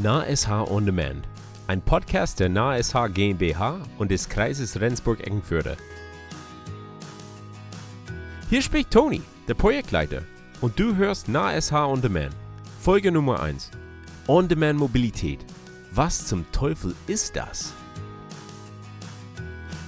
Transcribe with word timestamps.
NahSH 0.00 0.48
On 0.70 0.86
Demand, 0.86 1.26
ein 1.66 1.82
Podcast 1.82 2.38
der 2.38 2.48
NahSH 2.48 3.08
GmbH 3.14 3.80
und 3.98 4.12
des 4.12 4.28
Kreises 4.28 4.80
Rendsburg-Eckernförde. 4.80 5.76
Hier 8.48 8.62
spricht 8.62 8.92
Toni, 8.92 9.22
der 9.48 9.54
Projektleiter, 9.54 10.22
und 10.60 10.78
du 10.78 10.94
hörst 10.94 11.28
NahSH 11.28 11.72
On 11.72 12.00
Demand. 12.00 12.30
Folge 12.80 13.10
Nummer 13.10 13.40
1. 13.40 13.72
On-Demand 14.28 14.78
Mobilität. 14.78 15.40
Was 15.90 16.28
zum 16.28 16.44
Teufel 16.52 16.94
ist 17.08 17.34
das? 17.34 17.72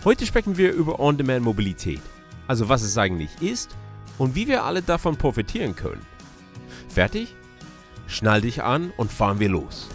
Heute 0.05 0.27
sprechen 0.27 0.57
wir 0.57 0.73
über 0.73 0.99
On-Demand 0.99 1.45
Mobilität, 1.45 2.03
also 2.49 2.69
was 2.69 2.83
es 2.83 2.99
eigentlich 2.99 3.31
ist 3.41 3.77
und 4.19 4.35
wie 4.35 4.49
wir 4.49 4.65
alle 4.65 4.83
davon 4.83 5.17
profitieren 5.17 5.77
können. 5.77 6.05
Fertig? 6.89 7.33
Schnall 8.09 8.41
dich 8.41 8.65
an 8.65 8.93
und 8.97 9.13
fahren 9.13 9.39
wir 9.39 9.51
los. 9.51 9.89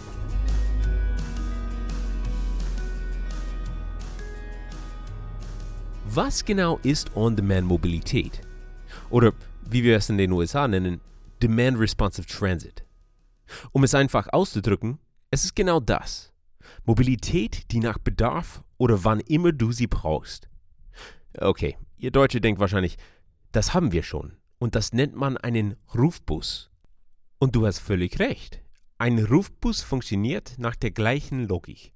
Was 6.16 6.46
genau 6.46 6.80
ist 6.82 7.14
On-Demand-Mobilität? 7.18 8.40
Oder 9.10 9.34
wie 9.70 9.84
wir 9.84 9.98
es 9.98 10.10
in 10.10 10.18
den 10.18 10.32
USA 10.32 10.66
nennen, 10.66 11.02
Demand 11.44 11.78
Responsive 11.78 12.26
Transit. 12.26 12.86
Um 13.74 13.84
es 13.84 13.94
einfach 13.94 14.30
auszudrücken, 14.32 14.98
es 15.30 15.44
ist 15.44 15.58
genau 15.58 15.82
das. 15.82 16.32
Mobilität, 16.86 17.70
die 17.72 17.82
nach 17.82 17.98
Bedarf 17.98 18.64
oder 18.78 19.04
wann 19.04 19.20
immer 19.20 19.52
du 19.52 19.74
sie 19.74 19.88
brauchst. 19.88 20.48
Okay, 21.38 21.76
ihr 21.98 22.12
Deutsche 22.12 22.40
denkt 22.40 22.62
wahrscheinlich, 22.62 22.96
das 23.52 23.74
haben 23.74 23.92
wir 23.92 24.04
schon. 24.04 24.38
Und 24.58 24.76
das 24.76 24.94
nennt 24.94 25.18
man 25.18 25.36
einen 25.36 25.76
Rufbus. 25.94 26.72
Und 27.40 27.58
du 27.58 27.68
hast 27.68 27.80
völlig 27.80 28.20
recht. 28.20 28.62
Ein 28.98 29.20
Rufbus 29.20 29.82
funktioniert 29.82 30.54
nach 30.60 30.78
der 30.78 30.92
gleichen 30.92 31.46
Logik. 31.46 31.92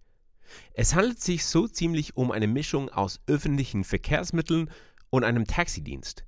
Es 0.73 0.95
handelt 0.95 1.19
sich 1.19 1.45
so 1.45 1.67
ziemlich 1.67 2.15
um 2.15 2.31
eine 2.31 2.47
Mischung 2.47 2.89
aus 2.89 3.19
öffentlichen 3.27 3.83
Verkehrsmitteln 3.83 4.69
und 5.09 5.23
einem 5.23 5.45
Taxidienst. 5.45 6.25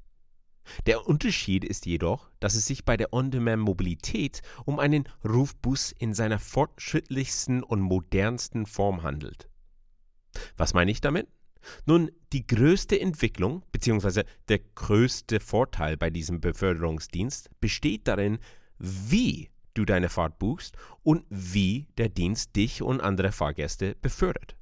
Der 0.86 1.08
Unterschied 1.08 1.66
ist 1.66 1.86
jedoch, 1.86 2.30
dass 2.40 2.56
es 2.56 2.66
sich 2.66 2.86
bei 2.86 2.98
der 2.98 3.14
On-Demand-Mobilität 3.14 4.42
um 4.66 4.80
einen 4.80 5.06
Rufbus 5.24 5.92
in 5.92 6.14
seiner 6.14 6.40
fortschrittlichsten 6.40 7.64
und 7.64 7.82
modernsten 7.82 8.66
Form 8.66 9.04
handelt. 9.04 9.50
Was 10.58 10.74
meine 10.74 10.92
ich 10.92 11.02
damit? 11.02 11.28
Nun, 11.86 12.12
die 12.34 12.48
größte 12.48 13.00
Entwicklung 13.00 13.64
bzw. 13.72 14.24
der 14.48 14.60
größte 14.60 15.40
Vorteil 15.40 15.98
bei 15.98 16.10
diesem 16.10 16.42
Beförderungsdienst 16.42 17.50
besteht 17.60 18.08
darin, 18.08 18.40
wie 18.80 19.51
du 19.74 19.86
deine 19.86 20.10
Fahrt 20.10 20.40
buchst 20.40 20.76
und 21.04 21.24
wie 21.30 21.88
der 21.98 22.10
Dienst 22.10 22.56
dich 22.56 22.82
und 22.82 23.02
andere 23.02 23.32
Fahrgäste 23.32 23.96
befördert. 24.02 24.56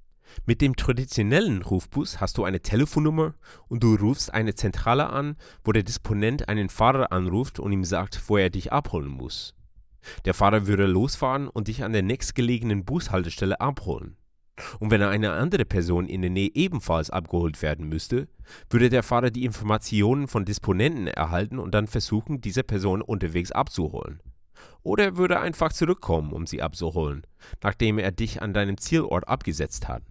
Mit 0.45 0.61
dem 0.61 0.75
traditionellen 0.75 1.61
Rufbus 1.61 2.21
hast 2.21 2.38
du 2.38 2.43
eine 2.43 2.61
Telefonnummer 2.61 3.33
und 3.67 3.83
du 3.83 3.95
rufst 3.95 4.33
eine 4.33 4.55
Zentrale 4.55 5.09
an, 5.09 5.35
wo 5.63 5.71
der 5.71 5.83
Disponent 5.83 6.49
einen 6.49 6.69
Fahrer 6.69 7.11
anruft 7.11 7.59
und 7.59 7.71
ihm 7.71 7.83
sagt, 7.83 8.21
wo 8.27 8.37
er 8.37 8.49
dich 8.49 8.71
abholen 8.71 9.09
muss. 9.09 9.55
Der 10.25 10.33
Fahrer 10.33 10.67
würde 10.67 10.85
losfahren 10.85 11.47
und 11.47 11.67
dich 11.67 11.83
an 11.83 11.93
der 11.93 12.03
nächstgelegenen 12.03 12.85
Bushaltestelle 12.85 13.59
abholen. 13.59 14.15
Und 14.80 14.91
wenn 14.91 15.02
eine 15.02 15.31
andere 15.31 15.65
Person 15.65 16.07
in 16.07 16.21
der 16.21 16.31
Nähe 16.31 16.52
ebenfalls 16.53 17.09
abgeholt 17.09 17.61
werden 17.61 17.87
müsste, 17.87 18.27
würde 18.69 18.89
der 18.89 19.03
Fahrer 19.03 19.31
die 19.31 19.45
Informationen 19.45 20.27
von 20.27 20.45
Disponenten 20.45 21.07
erhalten 21.07 21.59
und 21.59 21.73
dann 21.73 21.87
versuchen, 21.87 22.41
diese 22.41 22.63
Person 22.63 23.02
unterwegs 23.02 23.52
abzuholen. 23.52 24.21
Oder 24.83 25.03
er 25.05 25.17
würde 25.17 25.39
einfach 25.39 25.73
zurückkommen, 25.73 26.31
um 26.31 26.47
sie 26.47 26.61
abzuholen, 26.61 27.23
nachdem 27.63 27.99
er 27.99 28.11
dich 28.11 28.41
an 28.41 28.53
deinem 28.53 28.77
Zielort 28.77 29.27
abgesetzt 29.27 29.88
hat. 29.88 30.03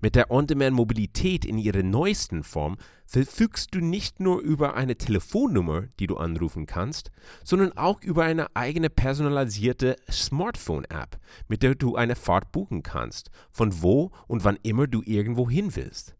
Mit 0.00 0.14
der 0.16 0.30
On-Demand-Mobilität 0.30 1.44
in 1.44 1.58
ihrer 1.58 1.82
neuesten 1.82 2.42
Form 2.42 2.76
verfügst 3.06 3.74
du 3.74 3.80
nicht 3.80 4.20
nur 4.20 4.40
über 4.40 4.74
eine 4.74 4.96
Telefonnummer, 4.96 5.84
die 5.98 6.06
du 6.06 6.16
anrufen 6.16 6.66
kannst, 6.66 7.10
sondern 7.44 7.72
auch 7.76 8.02
über 8.02 8.24
eine 8.24 8.54
eigene 8.54 8.90
personalisierte 8.90 9.96
Smartphone-App, 10.10 11.18
mit 11.48 11.62
der 11.62 11.74
du 11.74 11.96
eine 11.96 12.16
Fahrt 12.16 12.52
buchen 12.52 12.82
kannst, 12.82 13.30
von 13.50 13.82
wo 13.82 14.10
und 14.26 14.44
wann 14.44 14.58
immer 14.62 14.86
du 14.86 15.02
irgendwo 15.04 15.48
hin 15.48 15.74
willst. 15.74 16.16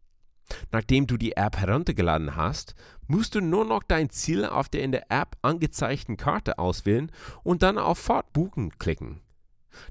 Nachdem 0.70 1.06
du 1.06 1.16
die 1.16 1.36
App 1.36 1.56
heruntergeladen 1.56 2.36
hast, 2.36 2.74
musst 3.06 3.34
du 3.34 3.40
nur 3.40 3.64
noch 3.64 3.82
dein 3.82 4.10
Ziel 4.10 4.44
auf 4.44 4.68
der 4.68 4.82
in 4.82 4.92
der 4.92 5.10
App 5.10 5.36
angezeigten 5.42 6.16
Karte 6.16 6.58
auswählen 6.58 7.10
und 7.42 7.62
dann 7.62 7.78
auf 7.78 7.98
Fahrt 7.98 8.32
buchen 8.32 8.78
klicken. 8.78 9.20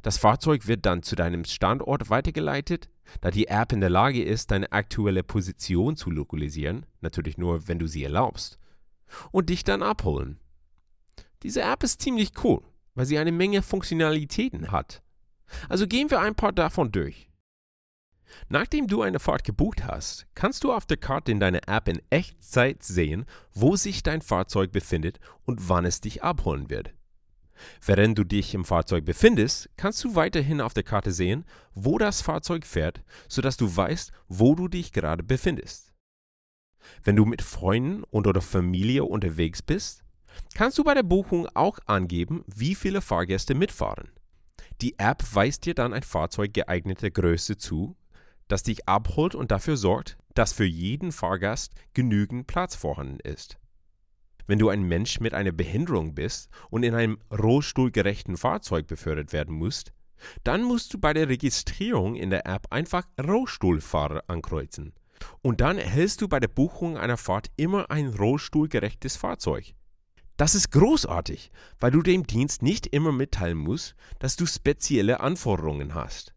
Das 0.02 0.18
Fahrzeug 0.18 0.68
wird 0.68 0.86
dann 0.86 1.04
zu 1.04 1.16
deinem 1.16 1.46
Standort 1.46 2.10
weitergeleitet, 2.10 2.90
da 3.20 3.32
die 3.32 3.48
App 3.48 3.74
in 3.74 3.82
der 3.82 3.90
Lage 3.90 4.24
ist, 4.24 4.52
deine 4.52 4.72
aktuelle 4.72 5.24
Position 5.24 5.96
zu 5.96 6.12
lokalisieren, 6.12 6.86
natürlich 7.02 7.38
nur, 7.38 7.68
wenn 7.68 7.80
du 7.80 7.88
sie 7.88 8.04
erlaubst, 8.04 8.60
und 9.32 9.50
dich 9.50 9.64
dann 9.64 9.84
abholen. 9.84 10.40
Diese 11.44 11.62
App 11.62 11.84
ist 11.84 12.02
ziemlich 12.02 12.32
cool, 12.44 12.62
weil 12.94 13.06
sie 13.06 13.18
eine 13.18 13.32
Menge 13.32 13.62
Funktionalitäten 13.62 14.72
hat. 14.72 15.02
Also 15.68 15.88
gehen 15.88 16.10
wir 16.10 16.20
ein 16.20 16.36
paar 16.36 16.54
davon 16.54 16.92
durch. 16.92 17.31
Nachdem 18.50 18.88
du 18.88 19.02
eine 19.02 19.20
Fahrt 19.20 19.44
gebucht 19.44 19.86
hast, 19.86 20.28
kannst 20.36 20.64
du 20.64 20.74
auf 20.74 20.86
der 20.86 20.98
Karte 20.98 21.32
in 21.32 21.40
deiner 21.40 21.68
App 21.68 21.88
in 21.88 22.02
Echtzeit 22.10 22.84
sehen, 22.84 23.26
wo 23.54 23.76
sich 23.76 24.04
dein 24.04 24.22
Fahrzeug 24.22 24.72
befindet 24.72 25.20
und 25.46 25.70
wann 25.70 25.86
es 25.86 26.02
dich 26.02 26.24
abholen 26.24 26.70
wird. 26.70 26.94
Während 27.86 28.18
du 28.18 28.24
dich 28.24 28.54
im 28.54 28.66
Fahrzeug 28.66 29.06
befindest, 29.06 29.70
kannst 29.78 30.04
du 30.04 30.16
weiterhin 30.16 30.62
auf 30.62 30.74
der 30.74 30.84
Karte 30.84 31.12
sehen, 31.12 31.46
wo 31.74 31.98
das 31.98 32.22
Fahrzeug 32.22 32.66
fährt, 32.66 33.04
sodass 33.28 33.58
du 33.58 33.76
weißt, 33.76 34.12
wo 34.28 34.56
du 34.56 34.68
dich 34.68 34.94
gerade 34.94 35.24
befindest. 35.24 35.94
Wenn 37.04 37.16
du 37.16 37.26
mit 37.26 37.42
Freunden 37.42 38.04
und 38.06 38.28
oder 38.28 38.42
Familie 38.42 39.04
unterwegs 39.04 39.62
bist, 39.62 40.04
kannst 40.56 40.78
du 40.78 40.84
bei 40.84 40.94
der 40.94 41.04
Buchung 41.04 41.48
auch 41.54 41.78
angeben, 41.86 42.44
wie 42.48 42.76
viele 42.76 43.02
Fahrgäste 43.02 43.54
mitfahren. 43.54 44.10
Die 44.82 44.98
App 44.98 45.24
weist 45.34 45.66
dir 45.66 45.76
dann 45.76 45.94
ein 45.94 46.04
Fahrzeug 46.04 46.54
geeigneter 46.54 47.12
Größe 47.12 47.58
zu, 47.58 47.96
das 48.52 48.64
dich 48.64 48.88
abholt 48.88 49.36
und 49.36 49.52
dafür 49.52 49.78
sorgt, 49.78 50.18
dass 50.34 50.54
für 50.54 50.66
jeden 50.66 51.12
Fahrgast 51.12 51.74
genügend 51.94 52.48
Platz 52.48 52.76
vorhanden 52.76 53.20
ist. 53.22 53.58
Wenn 54.48 54.60
du 54.60 54.70
ein 54.70 54.84
Mensch 54.84 55.20
mit 55.20 55.34
einer 55.34 55.52
Behinderung 55.52 56.16
bist 56.16 56.50
und 56.70 56.84
in 56.84 56.94
einem 56.94 57.20
rollstuhlgerechten 57.32 58.38
Fahrzeug 58.38 58.88
befördert 58.88 59.32
werden 59.32 59.56
musst, 59.56 59.94
dann 60.44 60.64
musst 60.64 60.94
du 60.94 61.00
bei 61.00 61.14
der 61.14 61.30
Registrierung 61.30 62.16
in 62.16 62.30
der 62.30 62.46
App 62.46 62.68
einfach 62.70 63.08
Rollstuhlfahrer 63.22 64.24
ankreuzen. 64.28 64.94
Und 65.42 65.62
dann 65.62 65.78
erhältst 65.78 66.22
du 66.22 66.28
bei 66.28 66.40
der 66.40 66.48
Buchung 66.48 66.98
einer 66.98 67.18
Fahrt 67.18 67.52
immer 67.56 67.90
ein 67.90 68.08
rollstuhlgerechtes 68.08 69.16
Fahrzeug. 69.16 69.74
Das 70.38 70.56
ist 70.56 70.72
großartig, 70.72 71.52
weil 71.80 71.92
du 71.92 72.02
dem 72.02 72.26
Dienst 72.26 72.64
nicht 72.64 72.88
immer 72.88 73.12
mitteilen 73.12 73.58
musst, 73.58 73.96
dass 74.20 74.36
du 74.36 74.46
spezielle 74.46 75.20
Anforderungen 75.20 75.94
hast. 75.94 76.34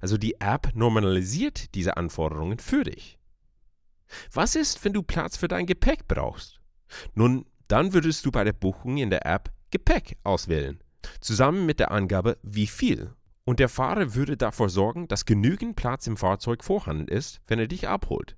Also 0.00 0.18
die 0.18 0.40
App 0.40 0.74
normalisiert 0.74 1.74
diese 1.74 1.96
Anforderungen 1.96 2.58
für 2.58 2.84
dich. 2.84 3.18
Was 4.32 4.56
ist, 4.56 4.84
wenn 4.84 4.92
du 4.92 5.02
Platz 5.02 5.36
für 5.36 5.48
dein 5.48 5.66
Gepäck 5.66 6.06
brauchst? 6.06 6.60
Nun, 7.14 7.46
dann 7.68 7.94
würdest 7.94 8.26
du 8.26 8.30
bei 8.30 8.44
der 8.44 8.52
Buchung 8.52 8.98
in 8.98 9.10
der 9.10 9.24
App 9.26 9.50
Gepäck 9.70 10.18
auswählen, 10.22 10.82
zusammen 11.20 11.64
mit 11.64 11.80
der 11.80 11.90
Angabe 11.90 12.36
wie 12.42 12.66
viel. 12.66 13.14
Und 13.44 13.58
der 13.58 13.68
Fahrer 13.68 14.14
würde 14.14 14.36
dafür 14.36 14.68
sorgen, 14.68 15.08
dass 15.08 15.24
genügend 15.24 15.76
Platz 15.76 16.06
im 16.06 16.16
Fahrzeug 16.16 16.62
vorhanden 16.62 17.08
ist, 17.08 17.40
wenn 17.46 17.58
er 17.58 17.66
dich 17.66 17.88
abholt. 17.88 18.36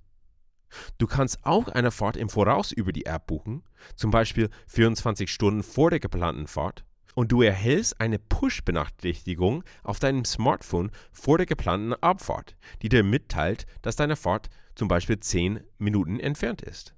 Du 0.98 1.06
kannst 1.06 1.44
auch 1.44 1.68
eine 1.68 1.90
Fahrt 1.90 2.16
im 2.16 2.28
Voraus 2.28 2.72
über 2.72 2.92
die 2.92 3.06
App 3.06 3.26
buchen, 3.26 3.64
zum 3.96 4.10
Beispiel 4.10 4.48
24 4.68 5.30
Stunden 5.30 5.62
vor 5.62 5.90
der 5.90 6.00
geplanten 6.00 6.46
Fahrt, 6.46 6.84
und 7.14 7.32
du 7.32 7.42
erhältst 7.42 8.00
eine 8.00 8.18
Push-Benachrichtigung 8.18 9.64
auf 9.82 9.98
deinem 9.98 10.24
Smartphone 10.24 10.90
vor 11.12 11.38
der 11.38 11.46
geplanten 11.46 11.94
Abfahrt, 11.94 12.56
die 12.82 12.88
dir 12.88 13.02
mitteilt, 13.02 13.66
dass 13.82 13.96
deine 13.96 14.16
Fahrt 14.16 14.50
zum 14.74 14.88
Beispiel 14.88 15.18
10 15.18 15.60
Minuten 15.78 16.20
entfernt 16.20 16.62
ist. 16.62 16.94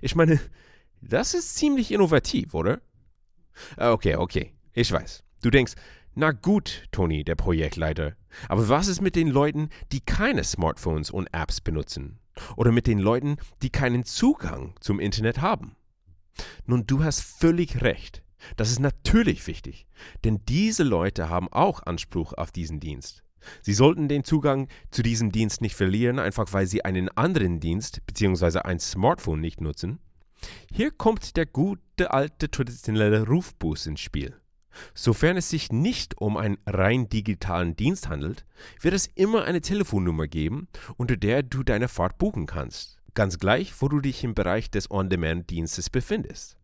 Ich 0.00 0.14
meine, 0.14 0.40
das 1.00 1.34
ist 1.34 1.56
ziemlich 1.56 1.92
innovativ, 1.92 2.54
oder? 2.54 2.80
Ah, 3.76 3.92
okay, 3.92 4.16
okay, 4.16 4.54
ich 4.72 4.90
weiß. 4.90 5.22
Du 5.42 5.50
denkst, 5.50 5.74
na 6.14 6.32
gut, 6.32 6.84
Tony, 6.92 7.24
der 7.24 7.34
Projektleiter. 7.34 8.16
Aber 8.48 8.68
was 8.68 8.88
ist 8.88 9.00
mit 9.00 9.16
den 9.16 9.28
Leuten, 9.28 9.68
die 9.92 10.00
keine 10.00 10.44
Smartphones 10.44 11.10
und 11.10 11.28
Apps 11.32 11.60
benutzen? 11.60 12.20
Oder 12.56 12.72
mit 12.72 12.86
den 12.86 12.98
Leuten, 12.98 13.36
die 13.62 13.70
keinen 13.70 14.04
Zugang 14.04 14.74
zum 14.80 15.00
Internet 15.00 15.40
haben? 15.40 15.76
Nun, 16.66 16.86
du 16.86 17.04
hast 17.04 17.20
völlig 17.20 17.82
recht. 17.82 18.23
Das 18.56 18.70
ist 18.70 18.80
natürlich 18.80 19.46
wichtig, 19.46 19.86
denn 20.24 20.40
diese 20.48 20.82
Leute 20.82 21.28
haben 21.28 21.48
auch 21.52 21.82
Anspruch 21.84 22.32
auf 22.34 22.52
diesen 22.52 22.80
Dienst. 22.80 23.22
Sie 23.62 23.74
sollten 23.74 24.08
den 24.08 24.24
Zugang 24.24 24.68
zu 24.90 25.02
diesem 25.02 25.30
Dienst 25.30 25.60
nicht 25.60 25.74
verlieren, 25.74 26.18
einfach 26.18 26.52
weil 26.52 26.66
Sie 26.66 26.84
einen 26.84 27.08
anderen 27.10 27.60
Dienst 27.60 28.00
bzw. 28.06 28.60
ein 28.60 28.80
Smartphone 28.80 29.40
nicht 29.40 29.60
nutzen. 29.60 29.98
Hier 30.72 30.90
kommt 30.90 31.36
der 31.36 31.46
gute 31.46 32.12
alte 32.12 32.50
traditionelle 32.50 33.26
Rufbus 33.26 33.86
ins 33.86 34.00
Spiel. 34.00 34.34
Sofern 34.92 35.36
es 35.36 35.50
sich 35.50 35.70
nicht 35.70 36.18
um 36.20 36.36
einen 36.36 36.58
rein 36.66 37.08
digitalen 37.08 37.76
Dienst 37.76 38.08
handelt, 38.08 38.44
wird 38.80 38.94
es 38.94 39.06
immer 39.14 39.44
eine 39.44 39.60
Telefonnummer 39.60 40.26
geben, 40.26 40.68
unter 40.96 41.16
der 41.16 41.42
du 41.44 41.62
deine 41.62 41.88
Fahrt 41.88 42.18
buchen 42.18 42.46
kannst, 42.46 42.98
ganz 43.14 43.38
gleich, 43.38 43.72
wo 43.80 43.88
du 43.88 44.00
dich 44.00 44.24
im 44.24 44.34
Bereich 44.34 44.70
des 44.70 44.90
On-Demand-Dienstes 44.90 45.90
befindest. 45.90 46.56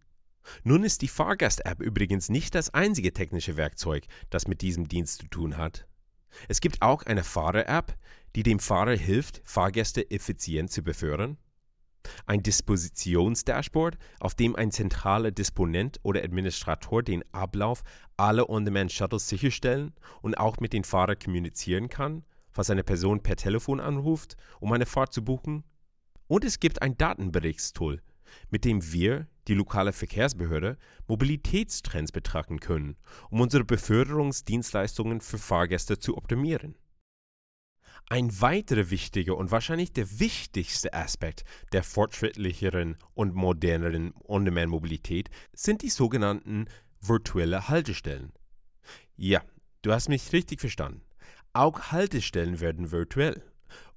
Nun 0.64 0.84
ist 0.84 1.02
die 1.02 1.08
Fahrgast-App 1.08 1.80
übrigens 1.80 2.28
nicht 2.28 2.54
das 2.54 2.72
einzige 2.72 3.12
technische 3.12 3.56
Werkzeug, 3.56 4.06
das 4.30 4.48
mit 4.48 4.62
diesem 4.62 4.88
Dienst 4.88 5.20
zu 5.20 5.28
tun 5.28 5.56
hat. 5.56 5.86
Es 6.48 6.60
gibt 6.60 6.82
auch 6.82 7.02
eine 7.02 7.24
Fahrer-App, 7.24 7.96
die 8.36 8.42
dem 8.42 8.58
Fahrer 8.58 8.96
hilft, 8.96 9.42
Fahrgäste 9.44 10.10
effizient 10.10 10.70
zu 10.70 10.82
befördern 10.82 11.36
ein 12.26 12.42
Dispositionsdashboard, 12.42 13.98
auf 14.20 14.34
dem 14.34 14.56
ein 14.56 14.70
zentraler 14.70 15.30
Disponent 15.30 16.00
oder 16.02 16.22
Administrator 16.22 17.02
den 17.02 17.24
Ablauf 17.32 17.82
aller 18.16 18.48
On-Demand-Shuttles 18.48 19.28
sicherstellen 19.28 19.92
und 20.22 20.38
auch 20.38 20.58
mit 20.60 20.72
den 20.72 20.84
Fahrern 20.84 21.18
kommunizieren 21.18 21.88
kann, 21.88 22.24
falls 22.50 22.70
eine 22.70 22.84
Person 22.84 23.22
per 23.22 23.36
Telefon 23.36 23.80
anruft, 23.80 24.36
um 24.60 24.72
eine 24.72 24.86
Fahrt 24.86 25.12
zu 25.12 25.24
buchen. 25.24 25.64
Und 26.26 26.44
es 26.44 26.60
gibt 26.60 26.82
ein 26.82 26.96
Datenberichtstool, 26.96 28.02
mit 28.50 28.64
dem 28.64 28.92
wir, 28.92 29.26
die 29.50 29.54
lokale 29.54 29.92
Verkehrsbehörde, 29.92 30.78
Mobilitätstrends 31.08 32.12
betrachten 32.12 32.60
können, 32.60 32.96
um 33.30 33.40
unsere 33.40 33.64
Beförderungsdienstleistungen 33.64 35.20
für 35.20 35.38
Fahrgäste 35.38 35.98
zu 35.98 36.16
optimieren. 36.16 36.76
Ein 38.08 38.40
weiterer 38.40 38.90
wichtiger 38.90 39.36
und 39.36 39.50
wahrscheinlich 39.50 39.92
der 39.92 40.20
wichtigste 40.20 40.94
Aspekt 40.94 41.44
der 41.72 41.82
fortschrittlicheren 41.82 42.96
und 43.14 43.34
moderneren 43.34 44.14
On-Demand-Mobilität 44.24 45.30
sind 45.52 45.82
die 45.82 45.90
sogenannten 45.90 46.66
virtuelle 47.00 47.68
Haltestellen. 47.68 48.32
Ja, 49.16 49.42
du 49.82 49.92
hast 49.92 50.08
mich 50.08 50.32
richtig 50.32 50.60
verstanden. 50.60 51.02
Auch 51.52 51.92
Haltestellen 51.92 52.60
werden 52.60 52.92
virtuell. 52.92 53.42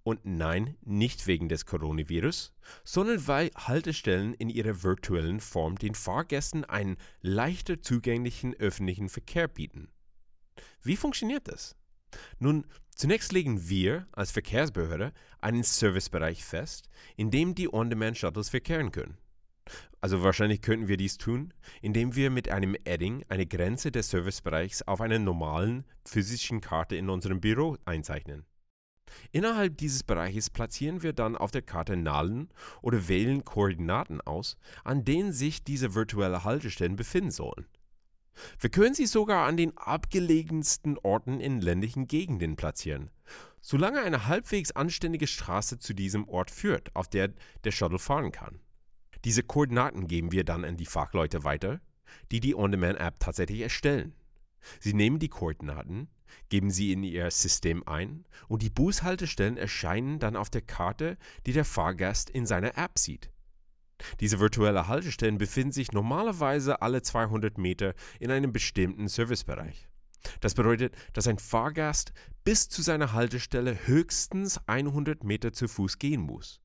Und 0.03 0.25
nein, 0.25 0.75
nicht 0.81 1.27
wegen 1.27 1.47
des 1.47 1.65
Coronavirus, 1.65 2.53
sondern 2.83 3.25
weil 3.27 3.51
Haltestellen 3.55 4.33
in 4.33 4.49
ihrer 4.49 4.83
virtuellen 4.83 5.39
Form 5.39 5.77
den 5.77 5.95
Fahrgästen 5.95 6.65
einen 6.65 6.97
leichter 7.21 7.81
zugänglichen 7.81 8.53
öffentlichen 8.55 9.07
Verkehr 9.07 9.47
bieten. 9.47 9.87
Wie 10.81 10.97
funktioniert 10.97 11.47
das? 11.47 11.77
Nun, 12.37 12.65
zunächst 12.93 13.31
legen 13.31 13.69
wir 13.69 14.05
als 14.11 14.31
Verkehrsbehörde 14.31 15.13
einen 15.39 15.63
Servicebereich 15.63 16.43
fest, 16.43 16.89
in 17.15 17.31
dem 17.31 17.55
die 17.55 17.73
On-Demand-Shuttles 17.73 18.49
verkehren 18.49 18.91
können. 18.91 19.17
Also 20.01 20.21
wahrscheinlich 20.21 20.61
könnten 20.61 20.89
wir 20.89 20.97
dies 20.97 21.17
tun, 21.17 21.53
indem 21.81 22.13
wir 22.15 22.29
mit 22.29 22.49
einem 22.49 22.75
Edding 22.83 23.23
eine 23.29 23.45
Grenze 23.45 23.89
des 23.89 24.09
Servicebereichs 24.09 24.81
auf 24.81 24.99
einer 24.99 25.17
normalen 25.17 25.85
physischen 26.05 26.59
Karte 26.59 26.97
in 26.97 27.09
unserem 27.09 27.39
Büro 27.39 27.77
einzeichnen. 27.85 28.45
Innerhalb 29.31 29.77
dieses 29.77 30.03
Bereiches 30.03 30.49
platzieren 30.49 31.03
wir 31.03 31.13
dann 31.13 31.35
auf 31.35 31.51
der 31.51 31.61
Karte 31.61 31.95
Nallen 31.95 32.49
oder 32.81 33.07
wählen 33.07 33.43
Koordinaten 33.43 34.21
aus, 34.21 34.57
an 34.83 35.03
denen 35.03 35.33
sich 35.33 35.63
diese 35.63 35.95
virtuelle 35.95 36.43
Haltestellen 36.43 36.95
befinden 36.95 37.31
sollen. 37.31 37.65
Wir 38.59 38.69
können 38.69 38.95
sie 38.95 39.05
sogar 39.05 39.45
an 39.45 39.57
den 39.57 39.77
abgelegensten 39.77 40.97
Orten 40.97 41.39
in 41.39 41.61
ländlichen 41.61 42.07
Gegenden 42.07 42.55
platzieren, 42.55 43.11
solange 43.61 44.01
eine 44.01 44.27
halbwegs 44.27 44.71
anständige 44.71 45.27
Straße 45.27 45.79
zu 45.79 45.93
diesem 45.93 46.27
Ort 46.27 46.51
führt, 46.51 46.95
auf 46.95 47.07
der 47.07 47.33
der 47.63 47.71
Shuttle 47.71 47.99
fahren 47.99 48.31
kann. 48.31 48.59
Diese 49.23 49.43
Koordinaten 49.43 50.07
geben 50.07 50.31
wir 50.31 50.43
dann 50.43 50.65
an 50.65 50.77
die 50.77 50.85
Fachleute 50.85 51.43
weiter, 51.43 51.79
die 52.31 52.39
die 52.39 52.55
On-Demand-App 52.55 53.19
tatsächlich 53.19 53.61
erstellen. 53.61 54.13
Sie 54.79 54.93
nehmen 54.93 55.19
die 55.19 55.29
Koordinaten, 55.29 56.07
geben 56.49 56.71
sie 56.71 56.91
in 56.91 57.03
ihr 57.03 57.29
System 57.31 57.87
ein 57.87 58.25
und 58.47 58.61
die 58.61 58.69
Bushaltestellen 58.69 59.57
erscheinen 59.57 60.19
dann 60.19 60.35
auf 60.35 60.49
der 60.49 60.61
Karte, 60.61 61.17
die 61.45 61.53
der 61.53 61.65
Fahrgast 61.65 62.29
in 62.29 62.45
seiner 62.45 62.77
App 62.77 62.97
sieht. 62.97 63.31
Diese 64.19 64.39
virtuellen 64.39 64.87
Haltestellen 64.87 65.37
befinden 65.37 65.71
sich 65.71 65.91
normalerweise 65.91 66.81
alle 66.81 67.01
200 67.01 67.57
Meter 67.57 67.93
in 68.19 68.31
einem 68.31 68.51
bestimmten 68.51 69.07
Servicebereich. 69.07 69.87
Das 70.39 70.55
bedeutet, 70.55 70.95
dass 71.13 71.27
ein 71.27 71.39
Fahrgast 71.39 72.13
bis 72.43 72.69
zu 72.69 72.81
seiner 72.81 73.13
Haltestelle 73.13 73.87
höchstens 73.87 74.59
100 74.67 75.23
Meter 75.23 75.53
zu 75.53 75.67
Fuß 75.67 75.99
gehen 75.99 76.21
muss. 76.21 76.61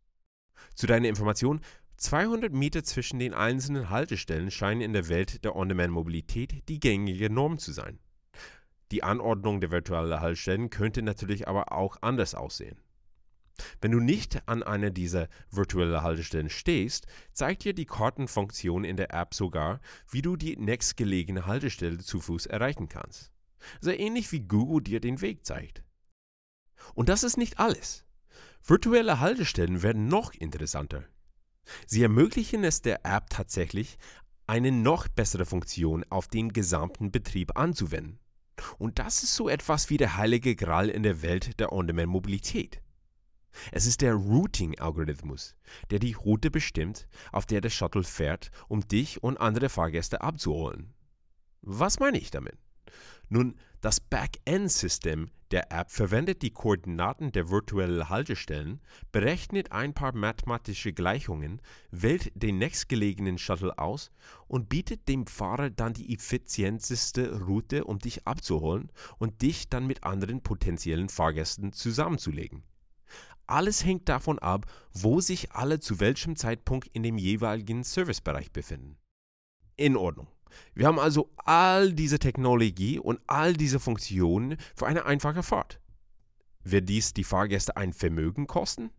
Zu 0.75 0.87
deiner 0.87 1.09
Information, 1.09 1.61
200 1.97 2.53
Meter 2.53 2.85
zwischen 2.85 3.19
den 3.19 3.35
einzelnen 3.35 3.91
Haltestellen 3.91 4.53
scheinen 4.53 4.81
in 4.81 4.93
der 4.93 5.09
Welt 5.09 5.45
der 5.45 5.57
On-Demand-Mobilität 5.57 6.69
die 6.69 6.79
gängige 6.79 7.31
Norm 7.31 7.59
zu 7.59 7.73
sein. 7.73 7.99
Die 8.91 9.03
Anordnung 9.03 9.61
der 9.61 9.71
virtuellen 9.71 10.21
Haltestellen 10.21 10.71
könnte 10.71 11.03
natürlich 11.03 11.47
aber 11.47 11.73
auch 11.73 11.99
anders 12.01 12.35
aussehen. 12.35 12.81
Wenn 13.81 13.91
du 13.91 14.01
nicht 14.01 14.49
an 14.49 14.63
einer 14.63 14.91
dieser 14.91 15.29
virtuellen 15.51 16.03
Haltestellen 16.03 16.49
stehst, 16.49 17.07
zeigt 17.33 17.65
dir 17.65 17.75
die 17.75 17.87
Kartenfunktion 17.87 18.85
in 18.85 18.97
der 18.97 19.13
App 19.13 19.35
sogar, 19.35 19.81
wie 20.11 20.23
du 20.23 20.37
die 20.37 20.57
nächstgelegene 20.57 21.47
Haltestelle 21.47 21.99
zu 21.99 22.21
Fuß 22.21 22.47
erreichen 22.47 22.89
kannst. 22.89 23.33
So 23.81 23.91
ähnlich 23.91 24.31
wie 24.33 24.41
Google 24.41 24.83
dir 24.83 25.01
den 25.01 25.21
Weg 25.21 25.45
zeigt. 25.45 25.83
Und 26.95 27.09
das 27.09 27.25
ist 27.25 27.37
nicht 27.37 27.59
alles. 27.59 28.05
Virtuelle 28.65 29.21
Haltestellen 29.21 29.83
werden 29.83 30.07
noch 30.07 30.33
interessanter. 30.33 31.05
Sie 31.87 32.03
ermöglichen 32.03 32.65
es 32.65 32.81
der 32.81 33.05
App 33.05 33.29
tatsächlich, 33.31 33.99
eine 34.47 34.73
noch 34.73 35.09
bessere 35.09 35.45
Funktion 35.45 36.05
auf 36.09 36.29
den 36.29 36.53
gesamten 36.53 37.11
Betrieb 37.11 37.59
anzuwenden. 37.59 38.19
Und 38.79 38.99
das 38.99 39.23
ist 39.23 39.35
so 39.35 39.49
etwas 39.49 39.91
wie 39.91 39.97
der 39.97 40.17
heilige 40.17 40.57
Gral 40.57 40.89
in 40.89 41.03
der 41.03 41.23
Welt 41.23 41.59
der 41.61 41.73
On-Demand-Mobilität. 41.73 42.81
Es 43.73 43.87
ist 43.87 44.03
der 44.03 44.15
Routing-Algorithmus, 44.15 45.57
der 45.91 45.99
die 45.99 46.13
Route 46.13 46.51
bestimmt, 46.51 47.09
auf 47.33 47.47
der 47.47 47.61
der 47.61 47.71
Shuttle 47.71 48.05
fährt, 48.05 48.51
um 48.69 48.87
dich 48.87 49.23
und 49.23 49.39
andere 49.39 49.69
Fahrgäste 49.69 50.21
abzuholen. 50.21 50.95
Was 51.63 51.99
meine 51.99 52.19
ich 52.19 52.31
damit? 52.31 52.57
Nun, 53.29 53.59
das 53.81 54.01
Backend-System 54.01 55.31
der 55.51 55.73
App 55.73 55.91
verwendet 55.91 56.43
die 56.43 56.51
Koordinaten 56.51 57.33
der 57.33 57.49
virtuellen 57.49 58.09
Haltestellen, 58.11 58.81
berechnet 59.13 59.73
ein 59.73 59.95
paar 59.95 60.15
mathematische 60.15 60.93
Gleichungen, 60.93 61.63
wählt 61.91 62.31
den 62.35 62.59
nächstgelegenen 62.59 63.39
Shuttle 63.39 63.79
aus 63.79 64.11
und 64.47 64.69
bietet 64.69 65.09
dem 65.09 65.27
Fahrer 65.27 65.71
dann 65.71 65.95
die 65.95 66.13
effizienteste 66.15 67.41
Route, 67.41 67.85
um 67.85 67.99
dich 67.99 68.27
abzuholen 68.27 68.93
und 69.19 69.41
dich 69.41 69.71
dann 69.71 69.87
mit 69.87 70.05
anderen 70.05 70.43
potenziellen 70.43 71.09
Fahrgästen 71.09 71.73
zusammenzulegen. 71.73 72.63
Alles 73.47 73.87
hängt 73.87 74.11
davon 74.11 74.39
ab, 74.39 74.67
wo 74.93 75.23
sich 75.23 75.53
alle 75.53 75.81
zu 75.81 75.99
welchem 76.01 76.37
Zeitpunkt 76.37 76.89
in 76.89 77.03
dem 77.03 77.17
jeweiligen 77.17 77.83
Servicebereich 77.85 78.53
befinden. 78.53 78.99
In 79.77 79.97
Ordnung. 79.97 80.29
Wir 80.75 80.87
haben 80.87 80.99
also 80.99 81.31
all 81.37 81.93
diese 81.93 82.19
Technologie 82.19 82.99
und 82.99 83.21
all 83.27 83.55
diese 83.55 83.81
Funktionen 83.81 84.57
für 84.75 84.87
eine 84.87 85.07
einfache 85.07 85.43
Fahrt. 85.43 85.81
Wird 86.65 86.89
dies 86.89 87.15
die 87.15 87.25
Fahrgäste 87.25 87.77
ein 87.77 87.93
Vermögen 87.93 88.47
kosten? 88.47 88.91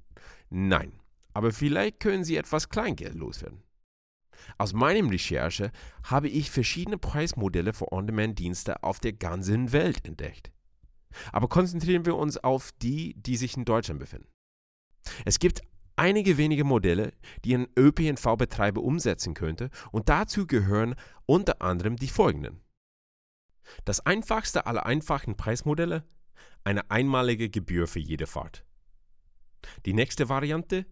Nein, 0.49 0.93
aber 1.33 1.51
vielleicht 1.51 1.99
können 1.99 2.23
sie 2.23 2.37
etwas 2.37 2.69
Kleingeld 2.69 3.15
loswerden. 3.15 3.63
Aus 4.57 4.73
meinem 4.73 5.09
Recherche 5.09 5.71
habe 6.03 6.29
ich 6.29 6.49
verschiedene 6.49 6.97
Preismodelle 6.97 7.73
für 7.73 7.91
On-Demand-Dienste 7.91 8.83
auf 8.83 8.99
der 8.99 9.13
ganzen 9.13 9.71
Welt 9.71 10.05
entdeckt. 10.05 10.51
Aber 11.31 11.47
konzentrieren 11.47 12.05
wir 12.05 12.15
uns 12.15 12.37
auf 12.37 12.71
die, 12.81 13.15
die 13.15 13.37
sich 13.37 13.57
in 13.57 13.65
Deutschland 13.65 13.99
befinden. 13.99 14.29
Es 15.25 15.39
gibt 15.39 15.61
einige 15.99 16.37
wenige 16.37 16.63
Modelle, 16.63 17.11
die 17.43 17.55
ein 17.55 17.67
ÖPNV-Betreiber 17.77 18.81
umsetzen 18.81 19.33
könnte 19.33 19.69
und 19.91 20.07
dazu 20.07 20.47
gehören 20.47 20.95
unter 21.25 21.61
anderem 21.61 21.97
die 21.97 22.07
folgenden. 22.07 22.61
Das 23.83 24.05
einfachste 24.05 24.65
aller 24.65 24.85
einfachen 24.85 25.35
Preismodelle, 25.35 26.07
eine 26.63 26.89
einmalige 26.89 27.49
Gebühr 27.49 27.85
für 27.85 27.99
jede 27.99 28.27
Fahrt. 28.27 28.65
Die 29.85 29.93
nächste 29.93 30.29
Variante, 30.29 30.85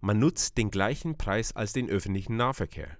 man 0.00 0.20
nutzt 0.20 0.56
den 0.56 0.70
gleichen 0.70 1.18
Preis 1.18 1.54
als 1.54 1.72
den 1.72 1.90
öffentlichen 1.90 2.36
Nahverkehr. 2.36 2.96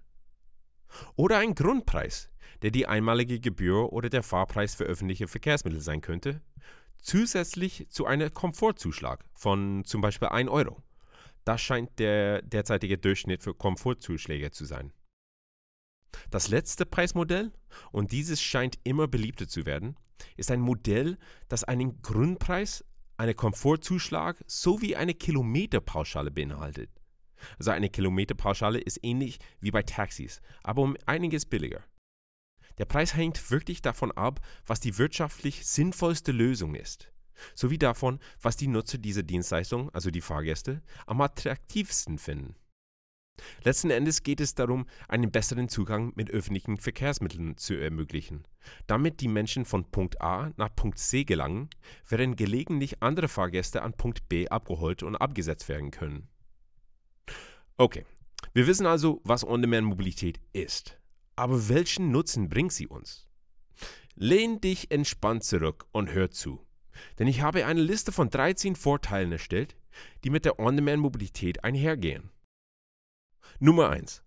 Oder 1.15 1.39
ein 1.39 1.55
Grundpreis, 1.55 2.31
der 2.63 2.73
die 2.73 2.87
einmalige 2.87 3.41
Gebühr 3.41 3.93
oder 3.93 4.09
der 4.09 4.23
Fahrpreis 4.23 4.75
für 4.75 4.85
öffentliche 4.85 5.29
Verkehrsmittel 5.29 5.81
sein 5.81 6.01
könnte, 6.01 6.43
zusätzlich 6.99 7.87
zu 7.91 8.07
einem 8.07 8.33
Komfortzuschlag 8.35 9.25
von 9.35 9.85
zum 9.85 10.01
Beispiel 10.01 10.29
1 10.29 10.51
Euro. 10.51 10.84
Das 11.45 11.61
scheint 11.61 11.99
der 11.99 12.43
derzeitige 12.43 12.99
Durchschnitt 12.99 13.43
für 13.43 13.55
Komfortzuschläge 13.55 14.51
zu 14.51 14.65
sein. 14.65 14.93
Das 16.31 16.49
letzte 16.49 16.87
Preismodell, 16.87 17.53
und 17.93 18.13
dieses 18.13 18.41
scheint 18.41 18.79
immer 18.85 19.09
beliebter 19.09 19.49
zu 19.49 19.67
werden, 19.67 19.97
ist 20.37 20.51
ein 20.51 20.61
Modell, 20.61 21.19
das 21.49 21.65
einen 21.65 22.01
Grundpreis, 22.03 22.85
einen 23.17 23.37
Komfortzuschlag 23.37 24.43
sowie 24.47 24.97
eine 24.97 25.15
Kilometerpauschale 25.15 26.31
beinhaltet. 26.31 26.91
Also 27.59 27.73
eine 27.73 27.91
Kilometerpauschale 27.91 28.79
ist 28.79 29.01
ähnlich 29.03 29.39
wie 29.61 29.71
bei 29.71 29.83
Taxis, 29.83 30.41
aber 30.63 30.83
um 30.83 30.97
einiges 31.07 31.47
billiger. 31.47 31.85
Der 32.79 32.87
Preis 32.87 33.15
hängt 33.15 33.51
wirklich 33.51 33.83
davon 33.83 34.11
ab, 34.13 34.41
was 34.67 34.81
die 34.81 34.99
wirtschaftlich 34.99 35.67
sinnvollste 35.67 36.33
Lösung 36.33 36.75
ist, 36.75 37.13
sowie 37.55 37.79
davon, 37.79 38.21
was 38.41 38.57
die 38.57 38.69
Nutzer 38.69 38.99
dieser 38.99 39.23
Dienstleistung, 39.23 39.91
also 39.91 40.11
die 40.11 40.21
Fahrgäste, 40.21 40.83
am 41.07 41.21
attraktivsten 41.21 42.19
finden. 42.19 42.55
Letzten 43.65 43.91
Endes 43.91 44.23
geht 44.23 44.41
es 44.41 44.55
darum, 44.55 44.87
einen 45.09 45.33
besseren 45.33 45.69
Zugang 45.69 46.13
mit 46.15 46.31
öffentlichen 46.31 46.77
Verkehrsmitteln 46.77 47.57
zu 47.57 47.75
ermöglichen, 47.75 48.47
damit 48.87 49.21
die 49.21 49.29
Menschen 49.29 49.65
von 49.65 49.91
Punkt 49.91 50.21
A 50.21 50.53
nach 50.57 50.75
Punkt 50.75 50.99
C 50.99 51.25
gelangen, 51.25 51.69
während 52.09 52.37
gelegentlich 52.37 53.03
andere 53.03 53.29
Fahrgäste 53.29 53.83
an 53.83 53.95
Punkt 53.95 54.29
B 54.29 54.49
abgeholt 54.49 55.03
und 55.03 55.17
abgesetzt 55.17 55.69
werden 55.69 55.91
können. 55.91 56.29
Okay, 57.77 58.05
wir 58.53 58.69
wissen 58.69 58.87
also, 58.87 59.21
was 59.25 59.45
On-Demand-Mobilität 59.45 60.39
ist. 60.53 61.01
Aber 61.35 61.69
welchen 61.69 62.13
Nutzen 62.13 62.49
bringt 62.49 62.73
sie 62.73 62.87
uns? 62.87 63.27
Lehn 64.15 64.61
dich 64.61 64.93
entspannt 64.93 65.43
zurück 65.43 65.87
und 65.91 66.13
hör 66.13 66.31
zu. 66.31 66.65
Denn 67.19 67.27
ich 67.27 67.41
habe 67.41 67.67
eine 67.67 67.83
Liste 67.83 68.13
von 68.13 68.31
13 68.31 68.77
Vorteilen 68.77 69.33
erstellt, 69.33 69.77
die 70.25 70.31
mit 70.31 70.45
der 70.45 70.59
On-Demand-Mobilität 70.59 71.65
einhergehen. 71.65 72.31
Nummer 73.59 73.91
1. 73.91 74.23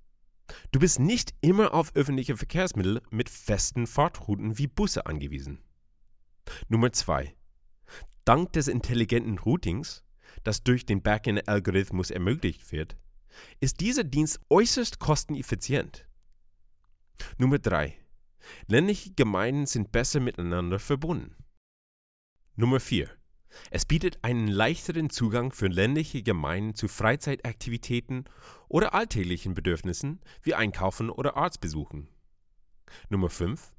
Du 0.71 0.79
bist 0.79 0.99
nicht 0.99 1.33
immer 1.41 1.73
auf 1.73 1.95
öffentliche 1.95 2.37
Verkehrsmittel 2.37 3.01
mit 3.09 3.29
festen 3.29 3.87
Fahrtrouten 3.87 4.57
wie 4.57 4.67
Busse 4.67 5.05
angewiesen. 5.05 5.59
Nummer 6.69 6.91
2. 6.91 7.35
Dank 8.23 8.53
des 8.53 8.67
intelligenten 8.67 9.39
Routings, 9.39 10.03
das 10.43 10.63
durch 10.63 10.85
den 10.85 11.01
Backend-Algorithmus 11.01 12.11
ermöglicht 12.11 12.71
wird, 12.71 12.97
ist 13.59 13.79
dieser 13.81 14.03
Dienst 14.03 14.39
äußerst 14.49 14.99
kosteneffizient. 14.99 16.07
Nummer 17.37 17.59
3. 17.59 17.93
Ländliche 18.67 19.13
Gemeinden 19.13 19.65
sind 19.65 19.91
besser 19.91 20.19
miteinander 20.19 20.79
verbunden. 20.79 21.35
Nummer 22.59 22.79
4. 22.79 23.07
Es 23.69 23.85
bietet 23.85 24.17
einen 24.23 24.47
leichteren 24.47 25.11
Zugang 25.11 25.51
für 25.51 25.67
ländliche 25.67 26.23
Gemeinden 26.23 26.73
zu 26.73 26.87
Freizeitaktivitäten 26.87 28.25
oder 28.67 28.95
alltäglichen 28.95 29.53
Bedürfnissen 29.53 30.21
wie 30.41 30.55
Einkaufen 30.55 31.11
oder 31.11 31.37
Arztbesuchen. 31.37 32.07
Nummer 33.09 33.29
5. 33.29 33.75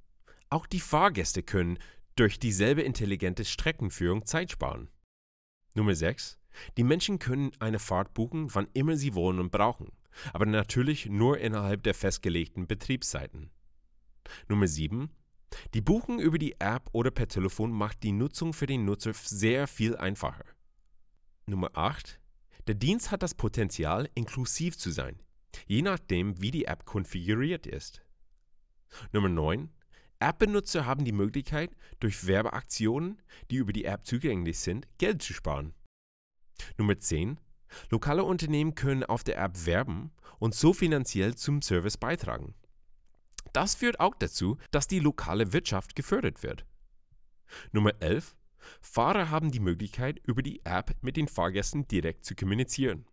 Auch 0.49 0.65
die 0.65 0.79
Fahrgäste 0.79 1.43
können 1.43 1.81
durch 2.15 2.39
dieselbe 2.39 2.83
intelligente 2.83 3.45
Streckenführung 3.45 4.27
Zeit 4.27 4.53
sparen. 4.53 4.89
Nummer 5.75 5.97
6. 5.97 6.39
Die 6.77 6.85
Menschen 6.85 7.19
können 7.19 7.51
eine 7.59 7.81
Fahrt 7.81 8.15
buchen, 8.15 8.55
wann 8.55 8.69
immer 8.75 8.97
sie 8.97 9.17
wollen 9.17 9.41
und 9.41 9.51
brauchen, 9.51 9.91
aber 10.33 10.47
natürlich 10.47 11.07
nur 11.07 11.39
innerhalb 11.39 11.83
der 11.83 11.95
festgelegten 11.95 12.69
Betriebszeiten. 12.69 13.51
Nummer 14.47 14.69
7. 14.69 15.11
Die 15.75 15.81
Buchung 15.81 16.21
über 16.21 16.39
die 16.39 16.61
App 16.61 16.89
oder 16.93 17.11
per 17.11 17.29
Telefon 17.29 17.73
macht 17.73 18.03
die 18.03 18.13
Nutzung 18.13 18.53
für 18.53 18.67
den 18.67 18.85
Nutzer 18.85 19.13
sehr 19.15 19.67
viel 19.67 19.97
einfacher. 19.97 20.45
Nummer 21.47 21.71
8. 21.75 22.21
Der 22.67 22.75
Dienst 22.75 23.11
hat 23.11 23.23
das 23.23 23.35
Potenzial, 23.35 24.11
inklusiv 24.15 24.77
zu 24.77 24.91
sein, 24.91 25.23
je 25.67 25.83
nachdem, 25.83 26.41
wie 26.41 26.51
die 26.51 26.67
App 26.67 26.85
konfiguriert 26.85 27.67
ist. 27.67 28.03
Nummer 29.13 29.29
9. 29.29 29.71
App-Benutzer 30.21 30.85
haben 30.85 31.05
die 31.05 31.13
Möglichkeit, 31.13 31.71
durch 32.01 32.27
Werbeaktionen, 32.27 33.23
die 33.51 33.57
über 33.57 33.73
die 33.73 33.85
App 33.85 34.05
zugänglich 34.05 34.59
sind, 34.59 34.87
Geld 34.99 35.23
zu 35.23 35.33
sparen. 35.33 35.75
Nummer 36.77 36.99
10. 36.99 37.39
Lokale 37.91 38.25
Unternehmen 38.25 38.75
können 38.75 39.05
auf 39.05 39.23
der 39.25 39.39
App 39.39 39.67
werben 39.67 40.11
und 40.39 40.55
so 40.55 40.73
finanziell 40.73 41.35
zum 41.37 41.63
Service 41.63 41.97
beitragen. 41.97 42.55
Das 43.53 43.75
führt 43.75 44.01
auch 44.01 44.15
dazu, 44.15 44.59
dass 44.71 44.87
die 44.87 45.01
lokale 45.01 45.53
Wirtschaft 45.53 45.95
gefördert 45.95 46.43
wird. 46.43 46.67
Nummer 47.73 47.93
11. 48.01 48.37
Fahrer 48.81 49.31
haben 49.31 49.51
die 49.51 49.61
Möglichkeit, 49.61 50.21
über 50.25 50.43
die 50.43 50.65
App 50.65 50.97
mit 51.01 51.17
den 51.17 51.29
Fahrgästen 51.29 51.89
direkt 51.89 52.25
zu 52.25 52.35
kommunizieren. 52.35 53.07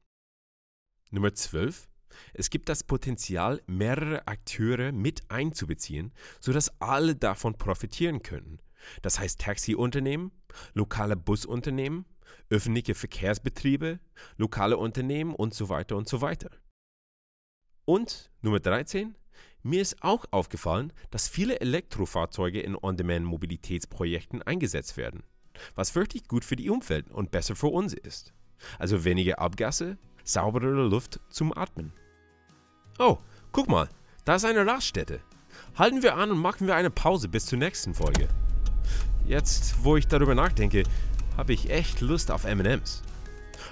Nummer 1.11 1.33
12. 1.33 1.89
Es 2.33 2.49
gibt 2.49 2.69
das 2.69 2.83
Potenzial, 2.83 3.61
mehrere 3.67 4.27
Akteure 4.27 4.91
mit 4.91 5.29
einzubeziehen, 5.29 6.13
sodass 6.39 6.81
alle 6.81 7.15
davon 7.15 7.57
profitieren 7.57 8.21
können. 8.21 8.61
Das 9.01 9.19
heißt 9.19 9.41
Taxiunternehmen, 9.41 10.31
lokale 10.73 11.15
Busunternehmen, 11.15 12.05
öffentliche 12.49 12.95
Verkehrsbetriebe, 12.95 13.99
lokale 14.37 14.77
Unternehmen 14.77 15.33
und 15.33 15.53
so 15.53 15.69
weiter 15.69 15.97
und 15.97 16.07
so 16.07 16.21
weiter. 16.21 16.51
Und 17.85 18.31
Nummer 18.41 18.59
13. 18.59 19.15
Mir 19.65 19.81
ist 19.81 20.03
auch 20.03 20.25
aufgefallen, 20.29 20.93
dass 21.09 21.27
viele 21.27 21.59
Elektrofahrzeuge 21.59 22.61
in 22.61 22.75
On-Demand-Mobilitätsprojekten 22.75 24.43
eingesetzt 24.43 24.95
werden, 24.95 25.23
was 25.73 25.95
wirklich 25.95 26.27
gut 26.27 26.45
für 26.45 26.55
die 26.55 26.69
Umwelt 26.69 27.09
und 27.09 27.31
besser 27.31 27.55
für 27.55 27.69
uns 27.69 27.95
ist. 27.95 28.31
Also 28.77 29.03
weniger 29.05 29.39
Abgase, 29.39 29.97
sauberere 30.23 30.87
Luft 30.87 31.19
zum 31.29 31.51
Atmen. 31.57 31.93
Oh, 32.99 33.17
guck 33.51 33.67
mal, 33.67 33.89
da 34.23 34.35
ist 34.35 34.45
eine 34.45 34.67
Raststätte. 34.67 35.19
Halten 35.73 36.03
wir 36.03 36.15
an 36.15 36.29
und 36.29 36.37
machen 36.37 36.67
wir 36.67 36.75
eine 36.75 36.91
Pause 36.91 37.27
bis 37.27 37.47
zur 37.47 37.57
nächsten 37.57 37.95
Folge. 37.95 38.27
Jetzt, 39.25 39.83
wo 39.83 39.97
ich 39.97 40.07
darüber 40.07 40.35
nachdenke, 40.35 40.83
habe 41.37 41.53
ich 41.53 41.71
echt 41.71 42.01
Lust 42.01 42.29
auf 42.29 42.43
MMs. 42.43 43.01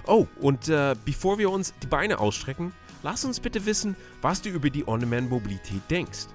Oh, 0.07 0.25
und 0.41 0.69
äh, 0.69 0.95
bevor 1.05 1.37
wir 1.37 1.51
uns 1.51 1.71
die 1.83 1.87
Beine 1.87 2.17
ausstrecken, 2.17 2.73
lass 3.03 3.23
uns 3.23 3.39
bitte 3.39 3.65
wissen, 3.65 3.95
was 4.21 4.41
du 4.41 4.49
über 4.49 4.69
die 4.69 4.87
On-Demand-Mobilität 4.87 5.81
denkst. 5.89 6.27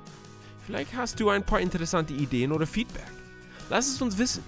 Vielleicht 0.66 0.94
hast 0.94 1.18
du 1.18 1.30
ein 1.30 1.44
paar 1.44 1.60
interessante 1.60 2.12
Ideen 2.12 2.52
oder 2.52 2.66
Feedback. 2.66 3.10
Lass 3.70 3.88
es 3.88 4.00
uns 4.00 4.18
wissen. 4.18 4.44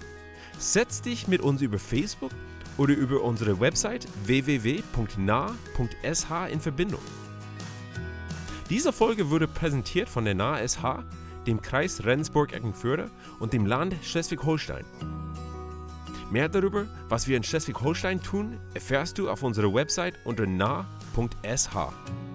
Setz 0.57 1.01
dich 1.01 1.27
mit 1.27 1.41
uns 1.41 1.61
über 1.61 1.79
Facebook 1.79 2.31
oder 2.77 2.93
über 2.93 3.21
unsere 3.21 3.59
Website 3.59 4.07
www.nah.sh 4.25 4.85
in 6.51 6.59
Verbindung. 6.59 7.01
Diese 8.69 8.93
Folge 8.93 9.29
wurde 9.29 9.47
präsentiert 9.47 10.07
von 10.07 10.23
der 10.23 10.35
NAH-SH, 10.35 11.03
dem 11.47 11.61
Kreis 11.61 12.03
Rendsburg-Eckenförde 12.03 13.09
und 13.39 13.53
dem 13.53 13.65
Land 13.65 13.95
Schleswig-Holstein. 14.03 14.85
Mehr 16.31 16.47
darüber, 16.47 16.85
was 17.09 17.27
wir 17.27 17.35
in 17.35 17.43
Schleswig-Holstein 17.43 18.21
tun, 18.21 18.59
erfährst 18.73 19.17
du 19.17 19.29
auf 19.29 19.43
unserer 19.43 19.73
Website 19.73 20.13
unter 20.23 20.45
nah.sh 20.45 21.00
www.ch. 21.15 22.30